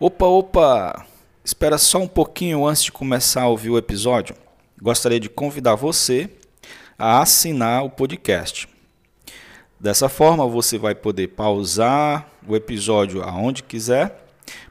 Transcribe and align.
Opa, 0.00 0.26
opa! 0.26 1.06
Espera 1.44 1.78
só 1.78 1.98
um 1.98 2.08
pouquinho 2.08 2.66
antes 2.66 2.82
de 2.82 2.90
começar 2.90 3.42
a 3.42 3.48
ouvir 3.48 3.70
o 3.70 3.78
episódio. 3.78 4.34
Gostaria 4.82 5.20
de 5.20 5.28
convidar 5.28 5.76
você 5.76 6.28
a 6.98 7.22
assinar 7.22 7.84
o 7.84 7.90
podcast. 7.90 8.68
Dessa 9.78 10.08
forma, 10.08 10.48
você 10.48 10.78
vai 10.78 10.96
poder 10.96 11.28
pausar 11.28 12.28
o 12.44 12.56
episódio 12.56 13.22
aonde 13.22 13.62
quiser 13.62 14.26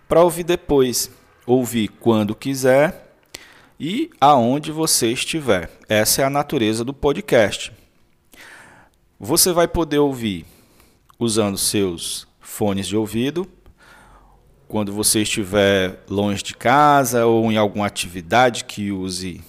para 0.09 0.21
ouvir 0.21 0.43
depois, 0.43 1.09
ouvir 1.45 1.87
quando 1.87 2.35
quiser 2.35 3.15
e 3.79 4.09
aonde 4.19 4.73
você 4.73 5.09
estiver. 5.13 5.71
Essa 5.87 6.21
é 6.21 6.25
a 6.25 6.29
natureza 6.29 6.83
do 6.83 6.93
podcast. 6.93 7.71
Você 9.17 9.53
vai 9.53 9.69
poder 9.69 9.99
ouvir 9.99 10.45
usando 11.17 11.57
seus 11.57 12.27
fones 12.41 12.85
de 12.85 12.97
ouvido 12.97 13.47
quando 14.73 14.91
você 14.91 15.21
estiver 15.21 15.99
longe 16.09 16.41
de 16.41 16.55
casa 16.55 17.27
ou 17.27 17.51
em 17.51 17.57
alguma 17.57 17.85
atividade 17.85 18.63
que 18.63 18.91
use 18.91 19.39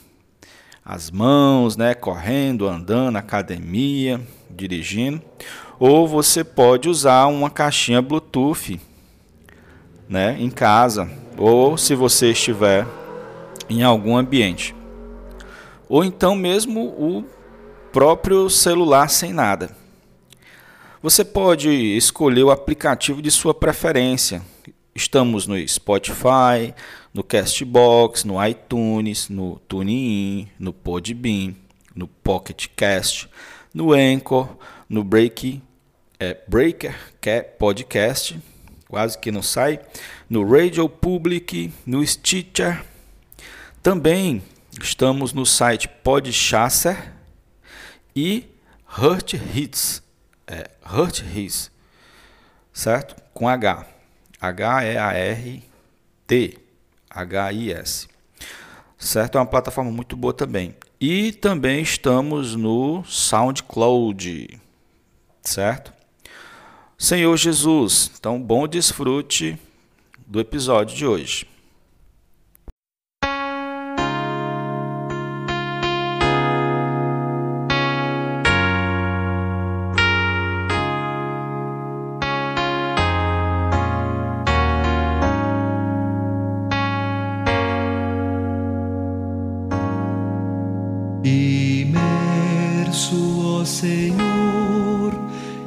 as 0.84 1.10
mãos, 1.10 1.78
né, 1.78 1.94
correndo, 1.94 2.68
andando, 2.68 3.16
academia, 3.16 4.20
dirigindo, 4.50 5.22
ou 5.80 6.06
você 6.06 6.44
pode 6.44 6.90
usar 6.90 7.24
uma 7.28 7.48
caixinha 7.48 8.02
Bluetooth, 8.02 8.78
né, 10.06 10.36
em 10.38 10.50
casa, 10.50 11.10
ou 11.38 11.78
se 11.78 11.94
você 11.94 12.32
estiver 12.32 12.86
em 13.70 13.82
algum 13.82 14.18
ambiente. 14.18 14.76
Ou 15.88 16.04
então 16.04 16.34
mesmo 16.34 16.82
o 16.82 17.24
próprio 17.90 18.50
celular 18.50 19.08
sem 19.08 19.32
nada. 19.32 19.74
Você 21.02 21.24
pode 21.24 21.70
escolher 21.70 22.42
o 22.42 22.50
aplicativo 22.50 23.22
de 23.22 23.30
sua 23.30 23.54
preferência. 23.54 24.42
Estamos 24.96 25.48
no 25.48 25.56
Spotify, 25.66 26.72
no 27.12 27.24
Castbox, 27.24 28.22
no 28.22 28.44
iTunes, 28.46 29.28
no 29.28 29.58
TuneIn, 29.68 30.48
no 30.56 30.72
Podbean, 30.72 31.56
no 31.96 32.06
Pocket 32.06 32.68
Cast, 32.76 33.28
no 33.74 33.92
Anchor, 33.92 34.56
no 34.88 35.02
Break, 35.02 35.60
é, 36.20 36.38
Breaker 36.46 36.94
Podcast, 37.58 38.38
quase 38.86 39.18
que 39.18 39.32
não 39.32 39.42
sai, 39.42 39.80
no 40.30 40.48
Radio 40.48 40.88
Public, 40.88 41.72
no 41.84 42.06
Stitcher. 42.06 42.84
Também 43.82 44.40
estamos 44.80 45.32
no 45.32 45.44
site 45.44 45.88
Podchaser 45.88 47.12
e 48.14 48.46
Hurt 48.96 49.32
Hits, 49.32 50.04
é, 50.46 50.70
Hurt 50.88 51.20
Hits, 51.34 51.68
certo? 52.72 53.20
Com 53.34 53.48
H, 53.48 53.93
H-E-A-R-T, 54.48 55.68
H-I-S, 57.10 58.08
certo? 58.98 59.38
É 59.38 59.40
uma 59.40 59.46
plataforma 59.46 59.90
muito 59.90 60.16
boa 60.16 60.34
também. 60.34 60.74
E 61.00 61.32
também 61.32 61.82
estamos 61.82 62.54
no 62.54 63.04
SoundCloud, 63.04 64.60
certo? 65.42 65.92
Senhor 66.96 67.36
Jesus, 67.36 68.10
então 68.18 68.40
bom 68.40 68.66
desfrute 68.66 69.58
do 70.26 70.40
episódio 70.40 70.96
de 70.96 71.06
hoje. 71.06 71.46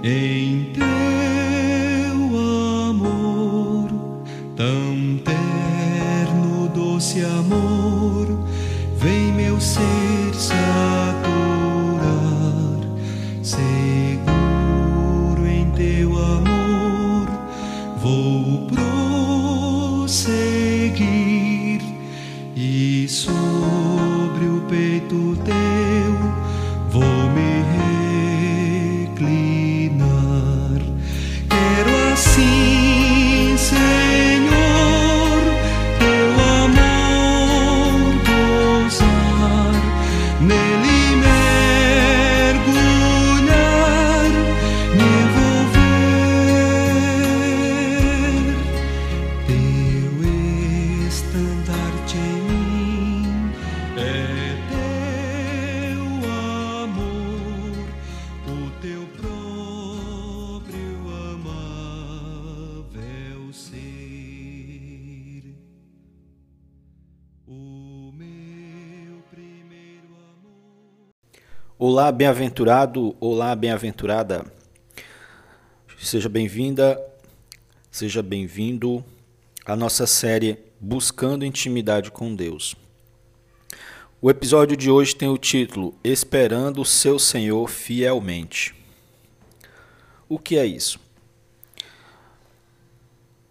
Em 0.07 0.46
Olá, 71.97 72.11
bem-aventurado, 72.11 73.15
olá, 73.19 73.55
bem-aventurada. 73.55 74.45
Seja 75.99 76.29
bem-vinda, 76.29 77.03
seja 77.89 78.21
bem-vindo 78.21 79.03
à 79.65 79.75
nossa 79.75 80.05
série 80.05 80.59
Buscando 80.79 81.43
Intimidade 81.43 82.11
com 82.11 82.35
Deus. 82.35 82.75
O 84.21 84.29
episódio 84.29 84.77
de 84.77 84.91
hoje 84.91 85.15
tem 85.15 85.27
o 85.27 85.39
título 85.39 85.97
Esperando 86.03 86.81
o 86.81 86.85
seu 86.85 87.17
Senhor 87.17 87.67
fielmente. 87.67 88.75
O 90.29 90.37
que 90.37 90.55
é 90.55 90.67
isso? 90.67 90.99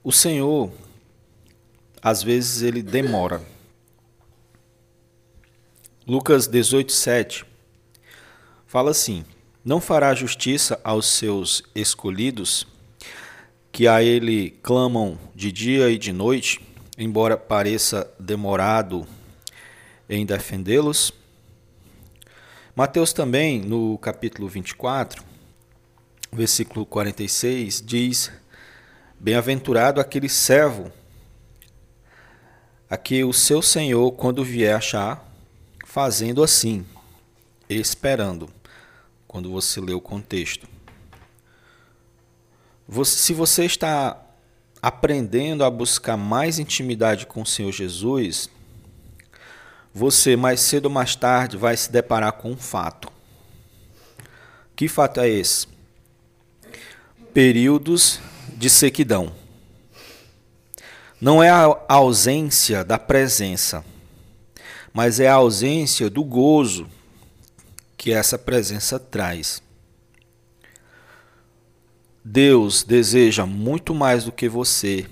O 0.05 0.13
Senhor, 0.13 0.71
às 2.01 2.23
vezes, 2.23 2.63
ele 2.63 2.81
demora. 2.81 3.45
Lucas 6.07 6.47
18:7 6.47 7.56
fala 8.67 8.91
assim: 8.91 9.25
Não 9.65 9.81
fará 9.81 10.15
justiça 10.15 10.81
aos 10.83 11.07
seus 11.07 11.63
escolhidos, 11.75 12.67
que 13.71 13.87
a 13.87 14.03
ele 14.03 14.51
clamam 14.63 15.19
de 15.35 15.53
dia 15.53 15.91
e 15.91 15.99
de 15.99 16.13
noite, 16.13 16.61
embora 16.99 17.37
pareça 17.37 18.11
demorado 18.19 19.07
em 20.09 20.25
defendê-los? 20.25 21.13
Mateus 22.75 23.13
também, 23.13 23.61
no 23.61 23.97
capítulo 23.99 24.49
24, 24.49 25.23
versículo 26.33 26.85
46, 26.85 27.83
diz: 27.85 28.31
Bem-aventurado 29.19 30.01
aquele 30.01 30.29
servo 30.29 30.93
a 32.89 32.97
que 32.97 33.25
o 33.25 33.33
seu 33.33 33.61
senhor, 33.61 34.13
quando 34.13 34.45
vier 34.45 34.77
achar, 34.77 35.27
fazendo 35.85 36.43
assim, 36.43 36.87
esperando, 37.69 38.49
quando 39.27 39.51
você 39.51 39.81
lê 39.81 39.93
o 39.93 40.01
contexto. 40.01 40.69
Se 43.05 43.35
você 43.35 43.65
está 43.65 44.23
aprendendo 44.81 45.65
a 45.65 45.71
buscar 45.71 46.17
mais 46.17 46.59
intimidade 46.59 47.27
com 47.27 47.43
o 47.43 47.47
Senhor 47.47 47.73
Jesus, 47.73 48.49
você 49.93 50.37
mais 50.37 50.61
cedo 50.61 50.87
ou 50.87 50.91
mais 50.93 51.17
tarde 51.17 51.57
vai 51.57 51.77
se 51.77 51.91
deparar 51.91 52.33
com 52.35 52.53
um 52.53 52.57
fato. 52.57 53.11
Que 54.77 54.89
fato 54.89 55.21
é 55.21 55.29
esse? 55.29 55.67
Períodos 57.35 58.21
de 58.57 58.71
sequidão. 58.71 59.33
Não 61.21 61.43
é 61.43 61.51
a 61.51 61.77
ausência 61.89 62.85
da 62.85 62.99
presença, 62.99 63.85
mas 64.93 65.19
é 65.19 65.29
a 65.29 65.35
ausência 65.35 66.09
do 66.09 66.23
gozo 66.23 66.87
que 67.97 68.13
essa 68.13 68.39
presença 68.39 68.99
traz. 68.99 69.63
Deus 72.25 72.83
deseja 72.83 73.47
muito 73.47 73.95
mais 73.95 74.25
do 74.25 74.33
que 74.33 74.49
você 74.49 75.07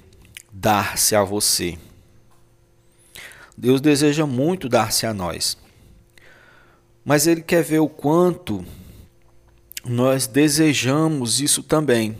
dar-se 0.53 1.15
a 1.15 1.23
você. 1.23 1.79
Deus 3.57 3.81
deseja 3.81 4.27
muito 4.27 4.69
dar-se 4.69 5.07
a 5.07 5.15
nós. 5.15 5.57
Mas 7.05 7.27
Ele 7.27 7.43
quer 7.43 7.63
ver 7.63 7.79
o 7.79 7.89
quanto 7.89 8.65
nós 9.85 10.27
desejamos 10.27 11.41
isso 11.41 11.63
também. 11.63 12.19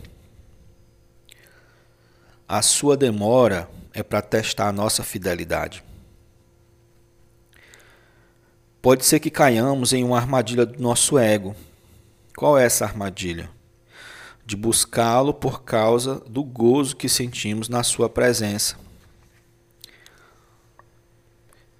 A 2.47 2.61
sua 2.61 2.95
demora 2.95 3.69
é 3.93 4.03
para 4.03 4.21
testar 4.21 4.67
a 4.67 4.73
nossa 4.73 5.03
fidelidade. 5.03 5.83
Pode 8.85 9.03
ser 9.03 9.19
que 9.19 9.31
caiamos 9.31 9.93
em 9.93 10.03
uma 10.03 10.15
armadilha 10.15 10.63
do 10.63 10.79
nosso 10.79 11.17
ego. 11.17 11.55
Qual 12.37 12.55
é 12.55 12.63
essa 12.63 12.85
armadilha? 12.85 13.49
De 14.45 14.55
buscá-lo 14.55 15.33
por 15.33 15.63
causa 15.63 16.21
do 16.27 16.43
gozo 16.43 16.95
que 16.95 17.09
sentimos 17.09 17.67
na 17.67 17.81
sua 17.81 18.07
presença. 18.07 18.77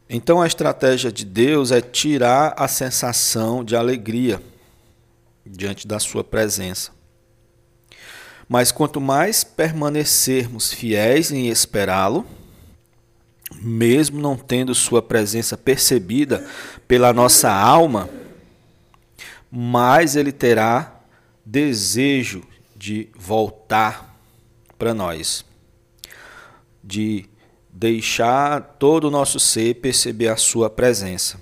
Então 0.10 0.42
a 0.42 0.48
estratégia 0.48 1.12
de 1.12 1.24
Deus 1.26 1.72
é 1.72 1.80
tirar 1.80 2.56
a 2.58 2.68
sensação 2.68 3.64
de 3.64 3.76
alegria 3.76 4.42
diante 5.46 5.88
da 5.88 6.00
sua 6.00 6.24
presença. 6.24 6.92
Mas 8.50 8.72
quanto 8.72 9.00
mais 9.00 9.44
permanecermos 9.44 10.74
fiéis 10.74 11.32
em 11.32 11.50
esperá-lo, 11.50 12.26
mesmo 13.54 14.20
não 14.20 14.36
tendo 14.36 14.74
sua 14.74 15.02
presença 15.02 15.58
percebida 15.58 16.48
pela 16.88 17.14
nossa 17.14 17.52
alma, 17.52 18.10
mais 19.52 20.16
ele 20.16 20.32
terá 20.32 21.00
desejo 21.46 22.44
de 22.76 23.08
voltar 23.16 24.16
para 24.78 24.94
nós, 24.94 25.46
de 26.84 27.26
deixar 27.70 28.62
todo 28.80 29.06
o 29.06 29.12
nosso 29.12 29.40
ser 29.40 29.76
perceber 29.76 30.30
a 30.30 30.38
sua 30.38 30.70
presença. 30.70 31.40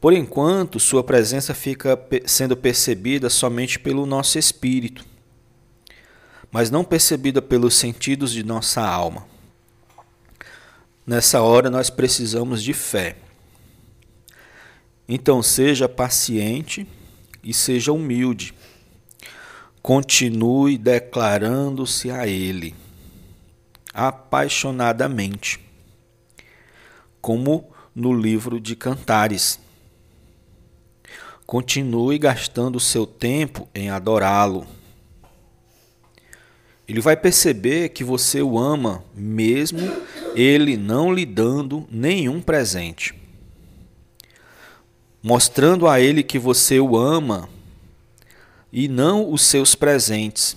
Por 0.00 0.12
enquanto, 0.12 0.78
sua 0.78 1.02
presença 1.02 1.54
fica 1.54 1.98
sendo 2.26 2.56
percebida 2.56 3.30
somente 3.30 3.78
pelo 3.78 4.04
nosso 4.04 4.38
espírito, 4.38 5.04
mas 6.50 6.70
não 6.70 6.84
percebida 6.84 7.40
pelos 7.40 7.74
sentidos 7.74 8.30
de 8.30 8.44
nossa 8.44 8.82
alma. 8.82 9.33
Nessa 11.06 11.42
hora 11.42 11.68
nós 11.68 11.90
precisamos 11.90 12.62
de 12.62 12.72
fé. 12.72 13.16
Então 15.06 15.42
seja 15.42 15.88
paciente 15.88 16.86
e 17.42 17.52
seja 17.52 17.92
humilde. 17.92 18.54
Continue 19.82 20.78
declarando-se 20.78 22.10
a 22.10 22.26
Ele 22.26 22.74
apaixonadamente, 23.94 25.60
como 27.20 27.70
no 27.94 28.12
livro 28.12 28.58
de 28.58 28.74
Cantares. 28.74 29.60
Continue 31.46 32.18
gastando 32.18 32.80
seu 32.80 33.06
tempo 33.06 33.68
em 33.72 33.90
adorá-lo. 33.90 34.66
Ele 36.88 37.00
vai 37.00 37.16
perceber 37.16 37.90
que 37.90 38.02
você 38.02 38.42
o 38.42 38.58
ama, 38.58 39.04
mesmo 39.14 39.80
ele 40.34 40.76
não 40.76 41.12
lhe 41.12 41.24
dando 41.24 41.86
nenhum 41.90 42.40
presente. 42.40 43.14
Mostrando 45.22 45.88
a 45.88 46.00
ele 46.00 46.22
que 46.22 46.38
você 46.38 46.78
o 46.78 46.96
ama 46.96 47.48
e 48.72 48.88
não 48.88 49.32
os 49.32 49.42
seus 49.42 49.74
presentes. 49.74 50.56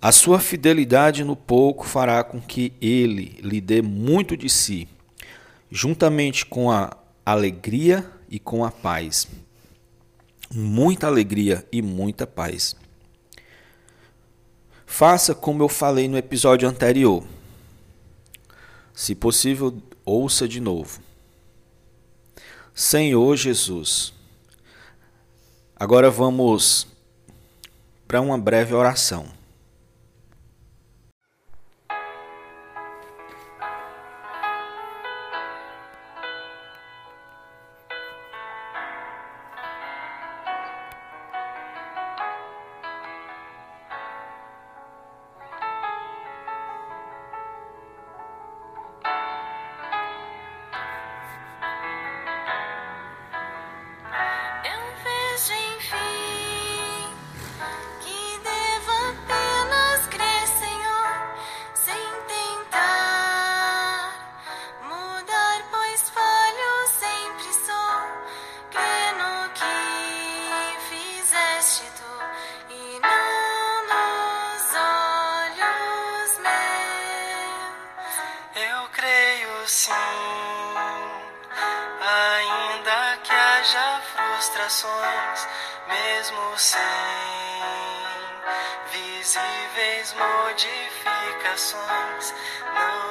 A 0.00 0.12
sua 0.12 0.40
fidelidade 0.40 1.22
no 1.22 1.36
pouco 1.36 1.86
fará 1.86 2.24
com 2.24 2.40
que 2.40 2.72
ele 2.80 3.38
lhe 3.42 3.60
dê 3.60 3.82
muito 3.82 4.34
de 4.34 4.48
si, 4.48 4.88
juntamente 5.70 6.46
com 6.46 6.70
a 6.70 6.96
alegria 7.26 8.10
e 8.30 8.38
com 8.38 8.64
a 8.64 8.70
paz. 8.70 9.28
Muita 10.54 11.06
alegria 11.06 11.66
e 11.70 11.82
muita 11.82 12.26
paz. 12.26 12.74
Faça 14.92 15.36
como 15.36 15.62
eu 15.62 15.68
falei 15.68 16.08
no 16.08 16.18
episódio 16.18 16.68
anterior. 16.68 17.24
Se 18.92 19.14
possível, 19.14 19.80
ouça 20.04 20.48
de 20.48 20.60
novo. 20.60 21.00
Senhor 22.74 23.36
Jesus. 23.36 24.12
Agora 25.76 26.10
vamos 26.10 26.88
para 28.06 28.20
uma 28.20 28.36
breve 28.36 28.74
oração. 28.74 29.28
Modificações, 90.14 92.34
não 92.74 93.09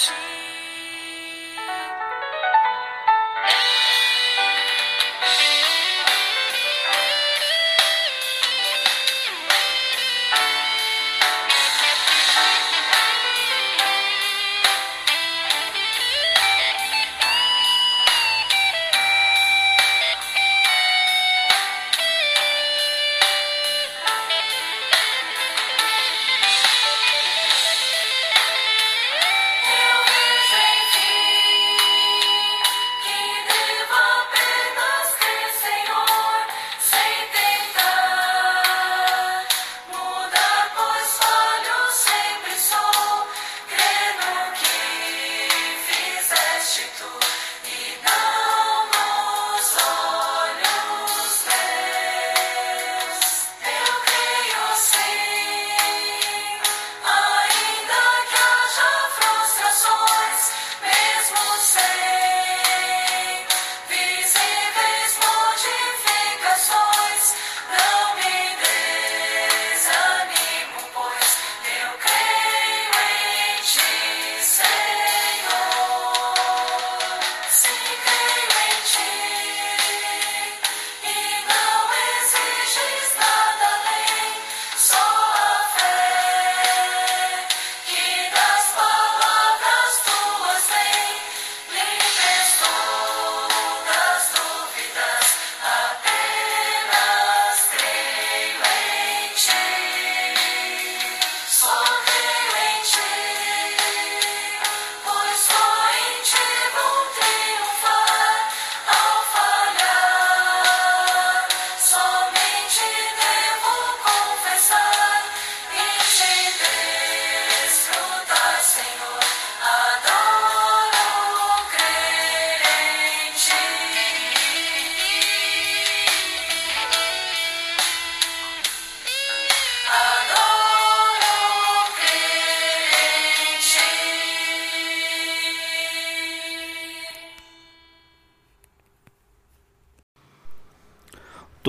change. 0.00 0.29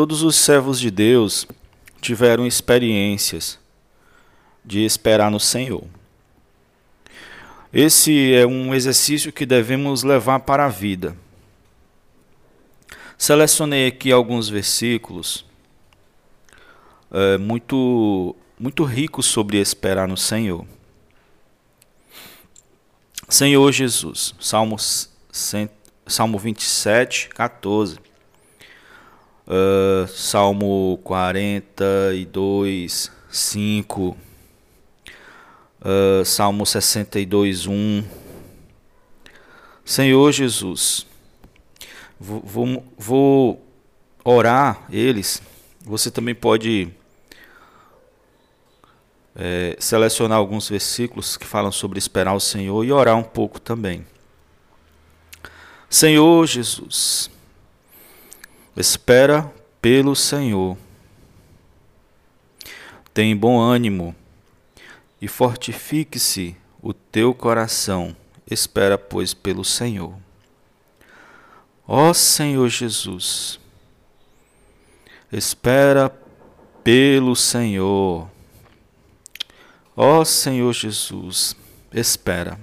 Todos 0.01 0.23
os 0.23 0.35
servos 0.35 0.79
de 0.79 0.89
Deus 0.89 1.45
tiveram 2.01 2.47
experiências 2.47 3.59
de 4.65 4.83
esperar 4.83 5.29
no 5.29 5.39
Senhor. 5.39 5.83
Esse 7.71 8.33
é 8.33 8.43
um 8.43 8.73
exercício 8.73 9.31
que 9.31 9.45
devemos 9.45 10.01
levar 10.01 10.39
para 10.39 10.65
a 10.65 10.69
vida. 10.69 11.15
Selecionei 13.15 13.85
aqui 13.85 14.11
alguns 14.11 14.49
versículos 14.49 15.45
é, 17.11 17.37
muito, 17.37 18.35
muito 18.59 18.83
ricos 18.83 19.27
sobre 19.27 19.57
esperar 19.57 20.07
no 20.07 20.17
Senhor. 20.17 20.65
Senhor 23.29 23.71
Jesus, 23.71 24.33
Salmos, 24.39 25.11
Salmo 26.07 26.39
27, 26.39 27.29
14. 27.29 28.10
Uh, 29.51 30.07
Salmo 30.07 30.97
42, 31.03 33.11
5. 33.29 34.17
Uh, 35.81 36.23
Salmo 36.23 36.65
62, 36.65 37.67
1. 37.67 38.01
Senhor 39.83 40.31
Jesus, 40.31 41.05
vou, 42.17 42.41
vou, 42.41 42.85
vou 42.97 43.61
orar 44.23 44.85
eles. 44.89 45.41
Você 45.81 46.09
também 46.09 46.33
pode 46.33 46.87
é, 49.35 49.75
selecionar 49.79 50.37
alguns 50.37 50.69
versículos 50.69 51.35
que 51.35 51.45
falam 51.45 51.73
sobre 51.73 51.99
esperar 51.99 52.33
o 52.33 52.39
Senhor 52.39 52.85
e 52.85 52.93
orar 52.93 53.17
um 53.17 53.23
pouco 53.23 53.59
também. 53.59 54.05
Senhor 55.89 56.47
Jesus, 56.47 57.29
espera 58.75 59.51
pelo 59.81 60.15
Senhor. 60.15 60.77
Tem 63.13 63.35
bom 63.35 63.59
ânimo 63.59 64.15
e 65.21 65.27
fortifique-se 65.27 66.55
o 66.81 66.93
teu 66.93 67.33
coração. 67.33 68.15
Espera, 68.49 68.97
pois, 68.97 69.33
pelo 69.33 69.63
Senhor. 69.63 70.13
Ó 71.87 72.13
Senhor 72.13 72.69
Jesus, 72.69 73.59
espera 75.31 76.09
pelo 76.83 77.35
Senhor. 77.35 78.29
Ó 79.95 80.23
Senhor 80.23 80.71
Jesus, 80.73 81.55
espera. 81.93 82.57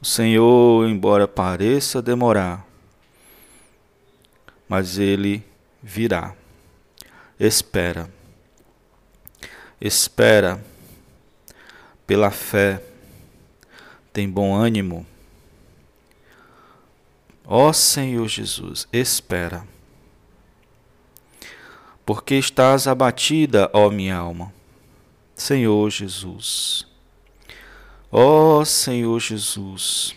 O 0.00 0.04
Senhor, 0.04 0.88
embora 0.88 1.26
pareça 1.26 2.00
demorar, 2.00 2.64
mas 4.68 4.98
ele 4.98 5.44
virá. 5.82 6.34
Espera. 7.38 8.10
Espera 9.80 10.62
pela 12.06 12.30
fé. 12.30 12.82
Tem 14.12 14.28
bom 14.28 14.54
ânimo. 14.54 15.06
Ó 17.44 17.72
Senhor 17.72 18.26
Jesus, 18.26 18.88
espera. 18.92 19.66
Porque 22.04 22.34
estás 22.34 22.88
abatida, 22.88 23.70
ó 23.72 23.90
minha 23.90 24.16
alma. 24.16 24.52
Senhor 25.34 25.90
Jesus. 25.90 26.86
Ó 28.10 28.64
Senhor 28.64 29.20
Jesus, 29.20 30.16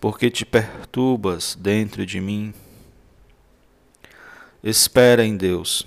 porque 0.00 0.30
te 0.30 0.44
perturbas 0.44 1.56
dentro 1.58 2.04
de 2.04 2.20
mim? 2.20 2.52
Espera 4.62 5.24
em 5.24 5.36
Deus, 5.36 5.86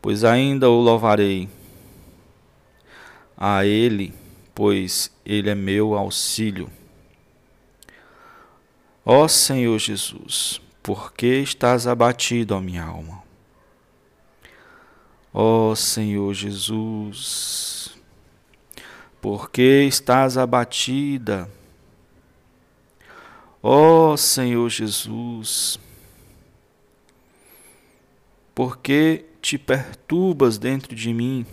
pois 0.00 0.24
ainda 0.24 0.70
o 0.70 0.80
louvarei. 0.80 1.48
A 3.36 3.66
Ele, 3.66 4.14
pois 4.54 5.10
Ele 5.26 5.50
é 5.50 5.54
meu 5.54 5.94
auxílio. 5.94 6.70
Ó 9.04 9.28
Senhor 9.28 9.78
Jesus, 9.78 10.60
por 10.82 11.12
que 11.12 11.40
estás 11.40 11.86
abatido, 11.86 12.54
ó 12.56 12.60
minha 12.60 12.84
alma? 12.84 13.22
Ó 15.32 15.74
Senhor 15.74 16.32
Jesus, 16.32 17.90
por 19.20 19.50
que 19.50 19.84
estás 19.86 20.38
abatida? 20.38 21.48
Ó 23.62 24.16
Senhor 24.16 24.68
Jesus, 24.70 25.78
por 28.58 28.78
que 28.78 29.24
te 29.40 29.56
perturbas 29.56 30.58
dentro 30.58 30.92
de 30.92 31.14
mim? 31.14 31.46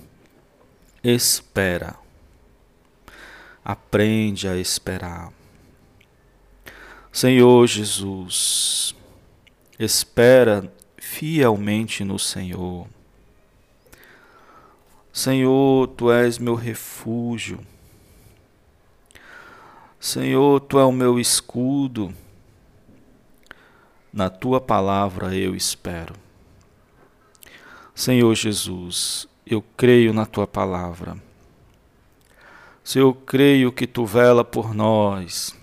Espera, 1.04 1.96
aprende 3.64 4.48
a 4.48 4.58
esperar. 4.58 5.32
Senhor 7.12 7.68
Jesus, 7.68 8.96
espera 9.78 10.74
fielmente 10.98 12.04
no 12.04 12.18
Senhor. 12.18 12.88
Senhor, 15.14 15.88
tu 15.90 16.12
és 16.12 16.40
meu 16.40 16.56
refúgio. 16.56 17.60
Senhor, 20.00 20.60
tu 20.60 20.80
é 20.80 20.84
o 20.84 20.92
meu 20.92 21.20
escudo. 21.20 22.12
Na 24.12 24.28
tua 24.28 24.60
palavra 24.60 25.36
eu 25.36 25.56
espero. 25.56 26.25
Senhor 27.96 28.36
Jesus, 28.36 29.26
eu 29.48 29.64
creio 29.78 30.14
na 30.14 30.26
tua 30.26 30.46
palavra. 30.46 31.16
Senhor, 32.84 33.08
eu 33.08 33.14
creio 33.14 33.72
que 33.72 33.88
tu 33.88 34.06
vela 34.06 34.44
por 34.44 34.74
nós. 34.74 35.56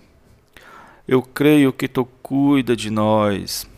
Eu 1.07 1.21
creio 1.21 1.75
que 1.75 1.87
tu 1.87 2.07
cuida 2.07 2.75
de 2.75 2.89
nós. 2.89 3.69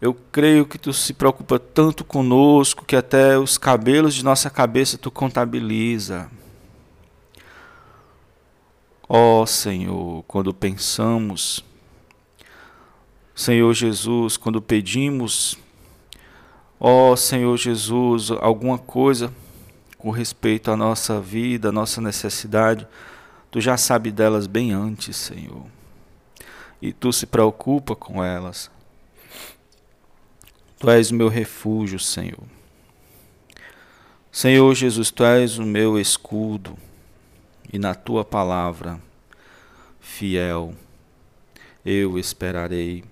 Eu 0.00 0.14
creio 0.32 0.64
que 0.64 0.78
tu 0.78 0.94
se 0.94 1.12
preocupa 1.12 1.58
tanto 1.58 2.04
conosco 2.04 2.86
que 2.86 2.96
até 2.96 3.38
os 3.38 3.58
cabelos 3.58 4.14
de 4.14 4.24
nossa 4.24 4.48
cabeça 4.48 4.96
tu 4.96 5.10
contabiliza. 5.10 6.30
Ó 9.06 9.42
oh, 9.42 9.46
Senhor, 9.46 10.24
quando 10.26 10.54
pensamos, 10.54 11.62
Senhor 13.34 13.74
Jesus, 13.74 14.38
quando 14.38 14.62
pedimos, 14.62 15.58
ó 16.80 17.12
oh, 17.12 17.16
Senhor 17.16 17.54
Jesus, 17.58 18.30
alguma 18.30 18.78
coisa 18.78 19.30
com 19.98 20.10
respeito 20.10 20.70
à 20.70 20.76
nossa 20.76 21.20
vida, 21.20 21.68
à 21.68 21.72
nossa 21.72 22.00
necessidade, 22.00 22.88
tu 23.50 23.60
já 23.60 23.76
sabe 23.76 24.10
delas 24.10 24.46
bem 24.46 24.72
antes, 24.72 25.14
Senhor. 25.14 25.66
E 26.80 26.90
tu 26.90 27.12
se 27.12 27.26
preocupa 27.26 27.94
com 27.94 28.24
elas. 28.24 28.70
Tu 30.78 30.88
és 30.88 31.10
o 31.10 31.14
meu 31.14 31.28
refúgio, 31.28 31.98
Senhor. 31.98 32.42
Senhor 34.32 34.74
Jesus, 34.74 35.10
tu 35.10 35.22
és 35.22 35.58
o 35.58 35.64
meu 35.64 35.98
escudo, 35.98 36.78
e 37.70 37.78
na 37.78 37.94
tua 37.94 38.24
palavra, 38.24 38.98
fiel, 40.00 40.74
eu 41.84 42.18
esperarei. 42.18 43.04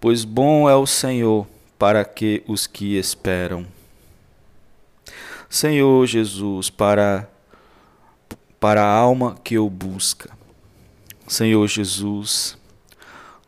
Pois 0.00 0.24
bom 0.24 0.68
é 0.68 0.76
o 0.76 0.86
Senhor 0.86 1.46
para 1.78 2.04
que 2.04 2.42
os 2.46 2.66
que 2.66 2.96
esperam. 2.96 3.66
Senhor 5.48 6.06
Jesus, 6.06 6.70
para, 6.70 7.28
para 8.58 8.82
a 8.82 8.92
alma 8.92 9.36
que 9.44 9.58
o 9.58 9.70
busca. 9.70 10.30
Senhor 11.26 11.66
Jesus, 11.68 12.58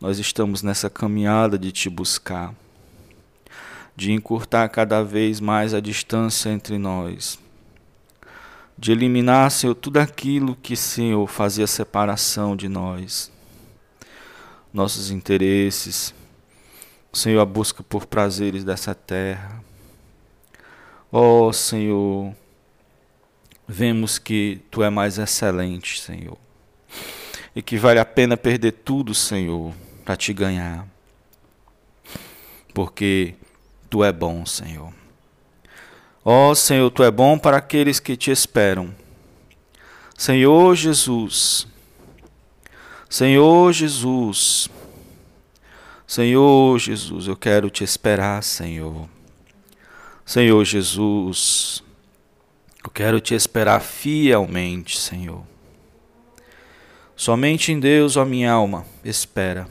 nós 0.00 0.18
estamos 0.18 0.62
nessa 0.62 0.88
caminhada 0.88 1.58
de 1.58 1.72
te 1.72 1.90
buscar, 1.90 2.54
de 3.96 4.12
encurtar 4.12 4.68
cada 4.68 5.02
vez 5.02 5.40
mais 5.40 5.74
a 5.74 5.80
distância 5.80 6.50
entre 6.50 6.78
nós, 6.78 7.38
de 8.78 8.92
eliminar, 8.92 9.50
Senhor, 9.50 9.74
tudo 9.74 9.98
aquilo 9.98 10.54
que, 10.54 10.76
Senhor, 10.76 11.26
fazia 11.26 11.66
separação 11.66 12.54
de 12.54 12.68
nós, 12.68 13.32
nossos 14.72 15.10
interesses, 15.10 16.14
Senhor, 17.16 17.40
a 17.40 17.44
busca 17.44 17.82
por 17.82 18.06
prazeres 18.06 18.64
dessa 18.64 18.94
terra. 18.94 19.62
Ó 21.10 21.48
oh, 21.48 21.52
Senhor, 21.52 22.34
vemos 23.66 24.18
que 24.18 24.60
Tu 24.70 24.82
é 24.82 24.90
mais 24.90 25.18
excelente, 25.18 26.00
Senhor, 26.00 26.36
e 27.54 27.62
que 27.62 27.78
vale 27.78 27.98
a 27.98 28.04
pena 28.04 28.36
perder 28.36 28.72
tudo, 28.72 29.14
Senhor 29.14 29.72
para 30.06 30.16
te 30.16 30.32
ganhar. 30.32 30.86
Porque 32.72 33.34
tu 33.90 34.04
é 34.04 34.12
bom, 34.12 34.46
Senhor. 34.46 34.94
Ó 36.24 36.50
oh, 36.50 36.54
Senhor, 36.54 36.88
tu 36.92 37.02
é 37.02 37.10
bom 37.10 37.36
para 37.36 37.56
aqueles 37.56 37.98
que 37.98 38.16
te 38.16 38.30
esperam. 38.30 38.94
Senhor 40.16 40.74
Jesus, 40.76 41.66
Senhor 43.10 43.72
Jesus, 43.72 44.70
Senhor 46.06 46.78
Jesus, 46.78 47.26
eu 47.26 47.36
quero 47.36 47.68
te 47.68 47.82
esperar, 47.82 48.40
Senhor. 48.42 49.08
Senhor 50.24 50.64
Jesus, 50.64 51.82
eu 52.84 52.90
quero 52.90 53.20
te 53.20 53.34
esperar 53.34 53.80
fielmente, 53.80 54.96
Senhor. 54.96 55.42
Somente 57.16 57.72
em 57.72 57.80
Deus, 57.80 58.16
ó 58.16 58.24
minha 58.24 58.52
alma, 58.52 58.86
espera. 59.04 59.68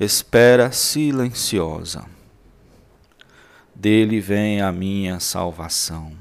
Espera 0.00 0.72
silenciosa. 0.72 2.04
Dele 3.72 4.20
vem 4.20 4.60
a 4.60 4.72
minha 4.72 5.20
salvação. 5.20 6.12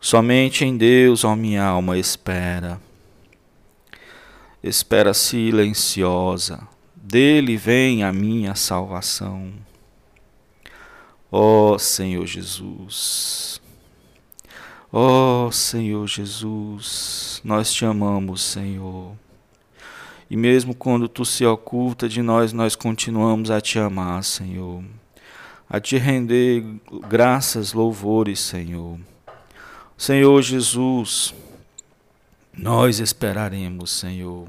Somente 0.00 0.64
em 0.64 0.76
Deus, 0.76 1.24
ó 1.24 1.36
minha 1.36 1.62
alma, 1.62 1.98
espera. 1.98 2.80
Espera 4.66 5.12
silenciosa. 5.12 6.66
Dele 6.96 7.54
vem 7.54 8.02
a 8.02 8.10
minha 8.10 8.54
salvação. 8.54 9.52
Ó 11.30 11.76
Senhor 11.76 12.24
Jesus. 12.24 13.60
Ó 14.90 15.50
Senhor 15.50 16.06
Jesus, 16.06 17.42
nós 17.44 17.70
te 17.74 17.84
amamos, 17.84 18.40
Senhor. 18.40 19.12
E 20.30 20.36
mesmo 20.36 20.74
quando 20.74 21.10
tu 21.10 21.26
se 21.26 21.44
oculta 21.44 22.08
de 22.08 22.22
nós, 22.22 22.54
nós 22.54 22.74
continuamos 22.74 23.50
a 23.50 23.60
te 23.60 23.78
amar, 23.78 24.24
Senhor. 24.24 24.82
A 25.68 25.78
te 25.78 25.98
render 25.98 26.64
graças, 27.06 27.74
louvores, 27.74 28.40
Senhor. 28.40 28.98
Senhor 29.94 30.40
Jesus, 30.40 31.34
nós 32.56 32.98
esperaremos, 33.00 33.90
Senhor. 33.90 34.48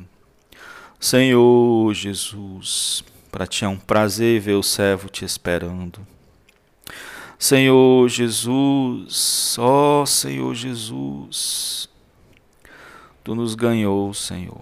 Senhor 0.99 1.93
Jesus, 1.93 3.03
para 3.31 3.45
ti 3.45 3.65
é 3.65 3.67
um 3.67 3.77
prazer 3.77 4.39
ver 4.39 4.53
o 4.53 4.63
servo 4.63 5.09
te 5.09 5.25
esperando. 5.25 6.05
Senhor 7.37 8.07
Jesus, 8.09 9.57
ó 9.59 10.05
Senhor 10.05 10.55
Jesus, 10.55 11.89
tu 13.23 13.35
nos 13.35 13.55
ganhou, 13.55 14.13
Senhor. 14.13 14.61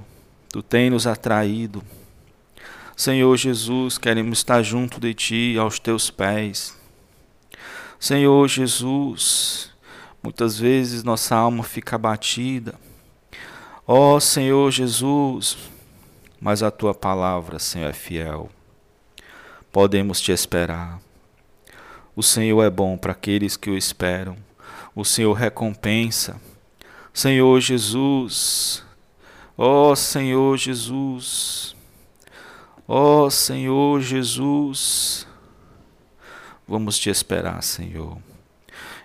Tu 0.49 0.63
tem 0.63 0.89
nos 0.89 1.05
atraído. 1.05 1.83
Senhor 2.95 3.35
Jesus, 3.37 3.97
queremos 3.97 4.39
estar 4.39 4.61
junto 4.63 4.99
de 4.99 5.13
ti, 5.13 5.57
aos 5.57 5.79
teus 5.79 6.09
pés. 6.09 6.77
Senhor 7.99 8.47
Jesus, 8.47 9.73
Muitas 10.23 10.57
vezes 10.57 11.03
nossa 11.03 11.35
alma 11.35 11.63
fica 11.63 11.97
abatida. 11.97 12.75
Ó 13.85 14.15
oh, 14.15 14.19
Senhor 14.19 14.71
Jesus, 14.71 15.57
mas 16.39 16.63
a 16.63 16.71
tua 16.71 16.93
palavra, 16.93 17.59
Senhor, 17.59 17.89
é 17.89 17.93
fiel. 17.93 18.49
Podemos 19.71 20.21
te 20.21 20.31
esperar. 20.31 20.99
O 22.15 22.23
Senhor 22.23 22.63
é 22.63 22.69
bom 22.69 22.97
para 22.97 23.11
aqueles 23.11 23.57
que 23.57 23.69
o 23.69 23.77
esperam. 23.77 24.37
O 24.95 25.03
Senhor 25.03 25.33
recompensa. 25.33 26.39
Senhor 27.13 27.59
Jesus, 27.59 28.83
ó 29.57 29.91
oh, 29.91 29.95
Senhor 29.95 30.57
Jesus, 30.57 31.75
ó 32.87 33.25
oh, 33.25 33.29
Senhor 33.29 34.01
Jesus, 34.01 35.27
vamos 36.67 36.97
te 36.97 37.09
esperar, 37.09 37.61
Senhor 37.61 38.17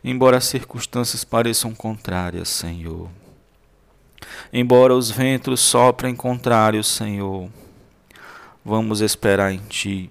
embora 0.03 0.37
as 0.37 0.45
circunstâncias 0.45 1.25
pareçam 1.25 1.75
contrárias, 1.75 2.49
Senhor. 2.49 3.09
Embora 4.53 4.95
os 4.95 5.11
ventos 5.11 5.61
soprem 5.61 6.15
contrários, 6.15 6.87
Senhor, 6.87 7.51
vamos 8.65 9.01
esperar 9.01 9.53
em 9.53 9.59
Ti. 9.59 10.11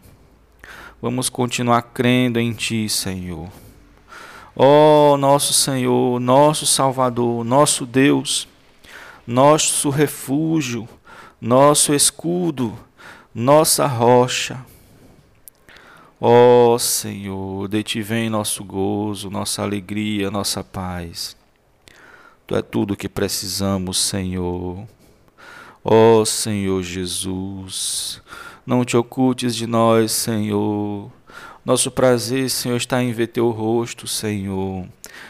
Vamos 1.02 1.28
continuar 1.28 1.82
crendo 1.82 2.40
em 2.40 2.54
Ti, 2.54 2.88
Senhor. 2.88 3.50
Ó 4.56 5.14
oh, 5.14 5.18
nosso 5.18 5.54
Senhor, 5.54 6.20
nosso 6.20 6.66
Salvador, 6.66 7.44
nosso 7.44 7.86
Deus, 7.86 8.48
nosso 9.26 9.90
refúgio, 9.90 10.88
nosso 11.40 11.94
escudo, 11.94 12.78
nossa 13.34 13.86
rocha. 13.86 14.66
Ó 16.20 16.74
oh, 16.74 16.80
Senhor, 16.80 17.68
de 17.68 17.84
ti 17.84 18.02
vem 18.02 18.30
nosso 18.30 18.64
gozo, 18.64 19.30
nossa 19.30 19.62
alegria, 19.62 20.32
nossa 20.32 20.64
paz. 20.64 21.38
Tu 22.48 22.56
é 22.56 22.62
tudo 22.62 22.94
o 22.94 22.98
que 22.98 23.10
precisamos, 23.10 23.98
Senhor. 23.98 24.88
Ó 25.84 26.22
oh, 26.22 26.26
Senhor 26.26 26.82
Jesus, 26.82 28.22
não 28.66 28.86
te 28.86 28.96
ocultes 28.96 29.54
de 29.54 29.68
nós, 29.68 30.14
Senhor. 30.14 31.12
Nosso 31.66 31.92
prazer, 31.92 32.50
Senhor, 32.50 32.78
está 32.78 33.04
em 33.04 33.12
ver 33.12 33.28
teu 33.28 33.50
rosto, 33.50 34.08
Senhor, 34.08 34.88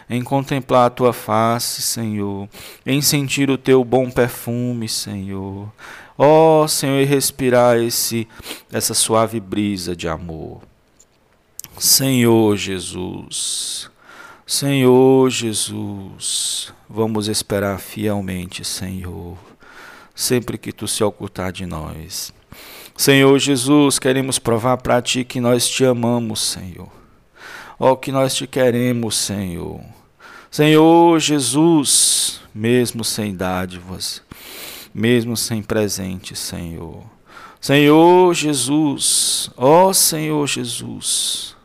em 0.08 0.21
contemplar 0.21 0.86
a 0.86 0.89
tua 0.91 1.12
face, 1.12 1.82
Senhor, 1.82 2.47
em 2.86 3.01
sentir 3.01 3.49
o 3.49 3.58
teu 3.58 3.84
bom 3.84 4.12
perfume, 4.12 4.88
Senhor. 4.88 5.73
Ó 6.15 6.62
oh, 6.63 6.67
Senhor, 6.67 6.99
e 6.99 7.06
respirar 7.06 7.77
esse 7.77 8.27
essa 8.71 8.93
suave 8.93 9.39
brisa 9.39 9.95
de 9.95 10.08
amor. 10.08 10.62
Senhor 11.80 12.56
Jesus, 12.56 13.89
Senhor 14.50 15.30
Jesus, 15.30 16.74
vamos 16.90 17.28
esperar 17.28 17.82
fielmente, 17.82 18.64
Senhor, 18.64 19.38
sempre 20.16 20.58
que 20.58 20.72
tu 20.72 20.88
se 20.88 21.04
ocultar 21.04 21.52
de 21.52 21.66
nós. 21.66 22.34
Senhor 22.96 23.38
Jesus, 23.40 24.00
queremos 24.00 24.40
provar 24.40 24.78
para 24.78 25.02
ti 25.02 25.26
que 25.26 25.42
nós 25.42 25.68
te 25.68 25.84
amamos, 25.84 26.40
Senhor. 26.40 26.88
Ó, 27.78 27.98
que 27.98 28.10
nós 28.10 28.36
te 28.36 28.48
queremos, 28.48 29.18
Senhor. 29.18 29.82
Senhor 30.50 31.20
Jesus, 31.20 32.40
mesmo 32.56 33.04
sem 33.04 33.36
dádivas, 33.36 34.22
mesmo 34.94 35.36
sem 35.36 35.62
presente, 35.62 36.38
Senhor. 36.38 37.04
Senhor 37.60 38.34
Jesus, 38.34 39.52
ó 39.58 39.92
Senhor 39.92 40.48
Jesus, 40.48 41.57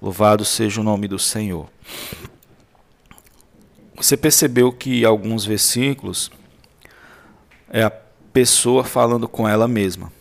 Louvado 0.00 0.44
seja 0.44 0.80
o 0.80 0.84
nome 0.84 1.08
do 1.08 1.18
Senhor. 1.18 1.68
Você 3.96 4.16
percebeu 4.16 4.72
que 4.72 5.04
alguns 5.04 5.44
versículos 5.44 6.30
é 7.70 7.82
a 7.82 7.90
pessoa 7.90 8.84
falando 8.84 9.26
com 9.26 9.48
ela 9.48 9.66
mesma. 9.66 10.12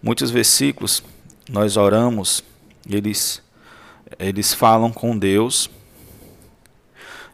Muitos 0.00 0.30
versículos 0.30 1.02
nós 1.48 1.76
oramos, 1.76 2.44
eles 2.88 3.42
eles 4.18 4.54
falam 4.54 4.92
com 4.92 5.18
Deus 5.18 5.68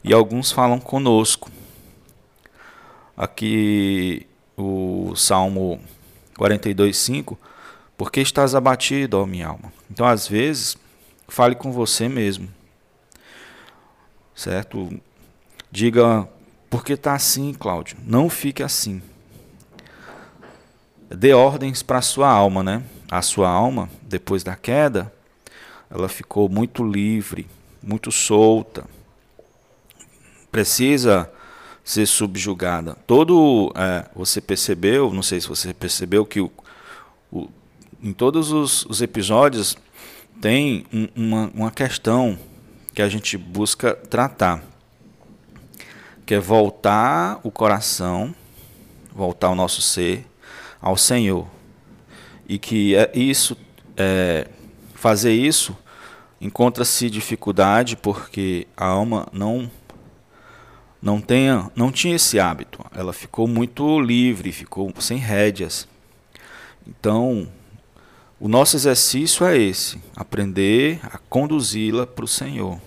e 0.02 0.12
alguns 0.12 0.50
falam 0.50 0.80
conosco. 0.80 1.50
Aqui 3.16 4.26
o 4.56 5.14
Salmo 5.14 5.80
42:5, 6.36 7.36
porque 7.96 8.20
estás 8.20 8.54
abatido, 8.54 9.18
ó 9.18 9.26
minha 9.26 9.48
alma. 9.48 9.72
Então, 9.90 10.06
às 10.06 10.26
vezes, 10.26 10.76
Fale 11.28 11.54
com 11.54 11.72
você 11.72 12.08
mesmo. 12.08 12.48
Certo? 14.34 14.90
Diga, 15.70 16.28
por 16.68 16.84
que 16.84 16.94
está 16.94 17.14
assim, 17.14 17.52
Cláudio? 17.52 17.96
Não 18.04 18.28
fique 18.28 18.62
assim. 18.62 19.02
Dê 21.08 21.32
ordens 21.32 21.82
para 21.82 21.98
a 21.98 22.02
sua 22.02 22.28
alma, 22.28 22.62
né? 22.62 22.82
A 23.10 23.22
sua 23.22 23.48
alma, 23.48 23.88
depois 24.02 24.42
da 24.42 24.56
queda, 24.56 25.12
ela 25.90 26.08
ficou 26.08 26.48
muito 26.48 26.82
livre, 26.82 27.46
muito 27.82 28.10
solta. 28.10 28.84
Precisa 30.50 31.30
ser 31.84 32.06
subjugada. 32.06 32.96
Todo, 33.06 33.72
é, 33.76 34.08
você 34.16 34.40
percebeu, 34.40 35.12
não 35.12 35.22
sei 35.22 35.40
se 35.40 35.46
você 35.46 35.74
percebeu 35.74 36.24
que 36.24 36.40
o, 36.40 36.50
o, 37.30 37.48
em 38.02 38.12
todos 38.12 38.50
os, 38.50 38.86
os 38.86 39.02
episódios 39.02 39.76
tem 40.40 40.84
um, 40.92 41.08
uma, 41.14 41.50
uma 41.54 41.70
questão 41.70 42.38
que 42.94 43.02
a 43.02 43.08
gente 43.08 43.36
busca 43.36 43.94
tratar, 43.94 44.62
que 46.24 46.34
é 46.34 46.38
voltar 46.38 47.40
o 47.42 47.50
coração, 47.50 48.34
voltar 49.12 49.50
o 49.50 49.54
nosso 49.54 49.82
ser 49.82 50.24
ao 50.80 50.96
Senhor. 50.96 51.46
E 52.48 52.58
que 52.58 52.94
é 52.94 53.10
isso, 53.14 53.56
é, 53.96 54.48
fazer 54.94 55.32
isso 55.32 55.76
encontra-se 56.40 57.08
dificuldade 57.08 57.96
porque 57.96 58.66
a 58.76 58.86
alma 58.86 59.26
não 59.32 59.70
não 61.00 61.20
tenha, 61.20 61.70
não 61.76 61.92
tinha 61.92 62.16
esse 62.16 62.40
hábito. 62.40 62.82
Ela 62.94 63.12
ficou 63.12 63.46
muito 63.46 64.00
livre, 64.00 64.50
ficou 64.52 64.90
sem 64.98 65.18
rédeas. 65.18 65.86
Então, 66.86 67.46
o 68.44 68.48
nosso 68.48 68.76
exercício 68.76 69.46
é 69.46 69.56
esse: 69.56 69.98
aprender 70.14 71.00
a 71.04 71.16
conduzi-la 71.16 72.06
para 72.06 72.26
o 72.26 72.28
Senhor. 72.28 72.78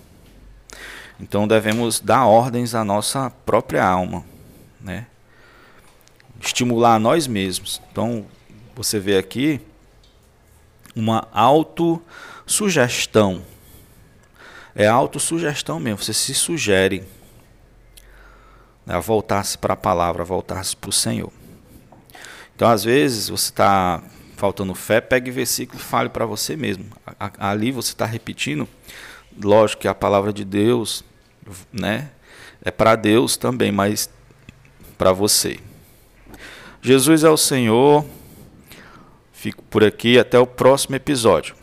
Então 1.19 1.47
devemos 1.47 1.99
dar 1.99 2.27
ordens 2.27 2.75
à 2.75 2.83
nossa 2.83 3.31
própria 3.43 3.83
alma, 3.83 4.23
né? 4.79 5.07
estimular 6.39 6.93
a 6.93 6.99
nós 6.99 7.25
mesmos. 7.25 7.81
Então, 7.91 8.27
você 8.75 8.99
vê 8.99 9.17
aqui 9.17 9.59
uma 10.95 11.27
autossugestão. 11.33 13.41
É 14.75 14.85
autossugestão 14.85 15.79
mesmo, 15.79 16.03
você 16.03 16.13
se 16.13 16.35
sugere 16.35 17.03
né, 18.85 18.93
a 18.93 18.99
voltar-se 18.99 19.57
para 19.57 19.73
a 19.73 19.77
palavra, 19.77 20.21
a 20.21 20.25
voltar-se 20.25 20.77
para 20.77 20.91
o 20.91 20.93
Senhor. 20.93 21.33
Então, 22.55 22.69
às 22.69 22.83
vezes, 22.83 23.29
você 23.29 23.49
está 23.49 24.03
faltando 24.37 24.73
fé, 24.75 25.01
pegue 25.01 25.31
versículo 25.31 25.79
e 25.79 25.83
fale 25.83 26.07
para 26.09 26.25
você 26.25 26.55
mesmo. 26.55 26.85
Ali 27.37 27.71
você 27.71 27.91
está 27.91 28.05
repetindo, 28.05 28.67
lógico 29.41 29.81
que 29.81 29.87
a 29.87 29.95
palavra 29.95 30.31
de 30.31 30.45
Deus, 30.45 31.03
né, 31.73 32.11
é 32.63 32.71
para 32.71 32.95
Deus 32.95 33.35
também, 33.35 33.71
mas 33.71 34.09
para 34.97 35.11
você. 35.11 35.59
Jesus 36.81 37.23
é 37.23 37.29
o 37.29 37.35
Senhor. 37.35 38.05
Fico 39.33 39.63
por 39.63 39.83
aqui 39.83 40.17
até 40.17 40.39
o 40.39 40.47
próximo 40.47 40.95
episódio. 40.95 41.56